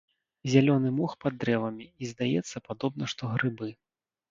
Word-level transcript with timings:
Зялёны 0.53 0.89
мох 0.99 1.13
пад 1.25 1.33
дрэвамі 1.43 1.85
і, 1.87 2.03
здаецца, 2.13 2.65
падобна 2.71 3.03
што 3.15 3.23
грыбы. 3.37 3.73